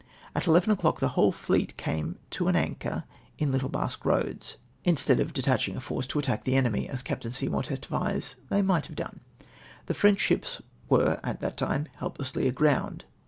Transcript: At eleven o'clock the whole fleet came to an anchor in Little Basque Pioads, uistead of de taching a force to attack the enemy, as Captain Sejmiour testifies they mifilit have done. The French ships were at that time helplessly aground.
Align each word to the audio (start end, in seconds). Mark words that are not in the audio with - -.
At 0.33 0.47
eleven 0.47 0.71
o'clock 0.71 0.99
the 0.99 1.09
whole 1.09 1.31
fleet 1.31 1.77
came 1.77 2.17
to 2.31 2.47
an 2.47 2.55
anchor 2.55 3.03
in 3.37 3.51
Little 3.51 3.69
Basque 3.69 4.01
Pioads, 4.01 4.55
uistead 4.83 5.19
of 5.19 5.31
de 5.31 5.43
taching 5.43 5.75
a 5.77 5.79
force 5.79 6.07
to 6.07 6.17
attack 6.17 6.43
the 6.43 6.55
enemy, 6.55 6.89
as 6.89 7.03
Captain 7.03 7.31
Sejmiour 7.31 7.61
testifies 7.61 8.35
they 8.49 8.63
mifilit 8.63 8.87
have 8.87 8.95
done. 8.95 9.17
The 9.85 9.93
French 9.93 10.19
ships 10.19 10.59
were 10.89 11.19
at 11.23 11.39
that 11.41 11.55
time 11.55 11.85
helplessly 11.97 12.47
aground. 12.47 13.05